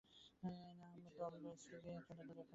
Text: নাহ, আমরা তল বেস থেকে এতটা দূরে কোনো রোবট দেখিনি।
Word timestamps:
নাহ, 0.43 0.89
আমরা 0.93 1.09
তল 1.17 1.33
বেস 1.43 1.61
থেকে 1.63 1.77
এতটা 1.77 1.77
দূরে 1.81 2.01
কোনো 2.07 2.21
রোবট 2.21 2.29
দেখিনি। 2.29 2.49